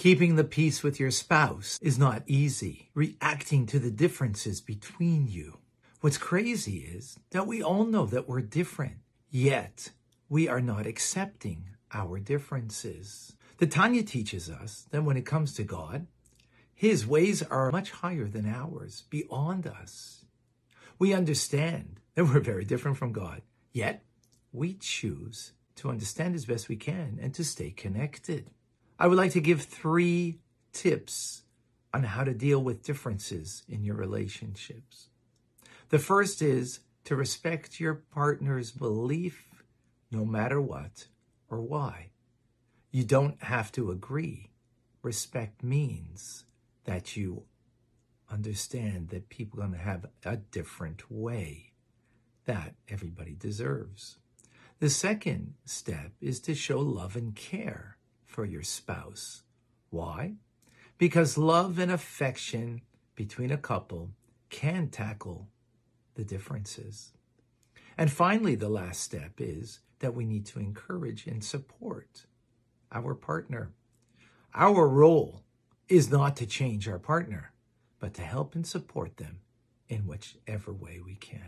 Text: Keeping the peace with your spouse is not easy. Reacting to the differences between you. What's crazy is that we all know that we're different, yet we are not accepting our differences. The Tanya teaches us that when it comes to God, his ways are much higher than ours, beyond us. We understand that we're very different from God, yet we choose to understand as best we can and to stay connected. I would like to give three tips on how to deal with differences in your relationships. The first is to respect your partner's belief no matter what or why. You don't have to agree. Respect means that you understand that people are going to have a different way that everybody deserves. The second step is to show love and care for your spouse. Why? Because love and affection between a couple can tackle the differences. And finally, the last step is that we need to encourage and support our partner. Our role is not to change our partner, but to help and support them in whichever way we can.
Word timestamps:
Keeping 0.00 0.36
the 0.36 0.44
peace 0.44 0.82
with 0.82 0.98
your 0.98 1.10
spouse 1.10 1.78
is 1.82 1.98
not 1.98 2.22
easy. 2.26 2.88
Reacting 2.94 3.66
to 3.66 3.78
the 3.78 3.90
differences 3.90 4.62
between 4.62 5.28
you. 5.28 5.58
What's 6.00 6.16
crazy 6.16 6.78
is 6.78 7.18
that 7.32 7.46
we 7.46 7.62
all 7.62 7.84
know 7.84 8.06
that 8.06 8.26
we're 8.26 8.40
different, 8.40 8.94
yet 9.28 9.90
we 10.26 10.48
are 10.48 10.62
not 10.62 10.86
accepting 10.86 11.66
our 11.92 12.18
differences. 12.18 13.36
The 13.58 13.66
Tanya 13.66 14.02
teaches 14.02 14.48
us 14.48 14.86
that 14.90 15.04
when 15.04 15.18
it 15.18 15.26
comes 15.26 15.52
to 15.56 15.64
God, 15.64 16.06
his 16.72 17.06
ways 17.06 17.42
are 17.42 17.70
much 17.70 17.90
higher 17.90 18.26
than 18.26 18.48
ours, 18.48 19.04
beyond 19.10 19.66
us. 19.66 20.24
We 20.98 21.12
understand 21.12 22.00
that 22.14 22.24
we're 22.24 22.40
very 22.40 22.64
different 22.64 22.96
from 22.96 23.12
God, 23.12 23.42
yet 23.70 24.02
we 24.50 24.72
choose 24.80 25.52
to 25.76 25.90
understand 25.90 26.36
as 26.36 26.46
best 26.46 26.70
we 26.70 26.76
can 26.76 27.18
and 27.20 27.34
to 27.34 27.44
stay 27.44 27.70
connected. 27.70 28.48
I 29.00 29.06
would 29.06 29.16
like 29.16 29.32
to 29.32 29.40
give 29.40 29.62
three 29.62 30.40
tips 30.74 31.44
on 31.94 32.02
how 32.02 32.22
to 32.22 32.34
deal 32.34 32.62
with 32.62 32.82
differences 32.82 33.62
in 33.66 33.82
your 33.82 33.96
relationships. 33.96 35.08
The 35.88 35.98
first 35.98 36.42
is 36.42 36.80
to 37.04 37.16
respect 37.16 37.80
your 37.80 37.94
partner's 37.94 38.70
belief 38.70 39.64
no 40.10 40.26
matter 40.26 40.60
what 40.60 41.06
or 41.48 41.62
why. 41.62 42.10
You 42.90 43.04
don't 43.04 43.42
have 43.42 43.72
to 43.72 43.90
agree. 43.90 44.50
Respect 45.02 45.64
means 45.64 46.44
that 46.84 47.16
you 47.16 47.44
understand 48.30 49.08
that 49.08 49.30
people 49.30 49.60
are 49.60 49.66
going 49.66 49.78
to 49.78 49.82
have 49.82 50.04
a 50.26 50.36
different 50.36 51.10
way 51.10 51.72
that 52.44 52.74
everybody 52.86 53.34
deserves. 53.34 54.18
The 54.78 54.90
second 54.90 55.54
step 55.64 56.12
is 56.20 56.38
to 56.40 56.54
show 56.54 56.80
love 56.80 57.16
and 57.16 57.34
care 57.34 57.96
for 58.30 58.44
your 58.44 58.62
spouse. 58.62 59.42
Why? 59.90 60.34
Because 60.98 61.36
love 61.36 61.78
and 61.78 61.90
affection 61.90 62.82
between 63.16 63.50
a 63.50 63.58
couple 63.58 64.10
can 64.50 64.88
tackle 64.88 65.48
the 66.14 66.24
differences. 66.24 67.12
And 67.98 68.10
finally, 68.10 68.54
the 68.54 68.68
last 68.68 69.00
step 69.00 69.32
is 69.38 69.80
that 69.98 70.14
we 70.14 70.24
need 70.24 70.46
to 70.46 70.60
encourage 70.60 71.26
and 71.26 71.42
support 71.44 72.26
our 72.92 73.14
partner. 73.14 73.72
Our 74.54 74.88
role 74.88 75.42
is 75.88 76.10
not 76.10 76.36
to 76.36 76.46
change 76.46 76.88
our 76.88 76.98
partner, 76.98 77.52
but 77.98 78.14
to 78.14 78.22
help 78.22 78.54
and 78.54 78.66
support 78.66 79.16
them 79.16 79.40
in 79.88 80.06
whichever 80.06 80.72
way 80.72 81.00
we 81.04 81.16
can. 81.16 81.42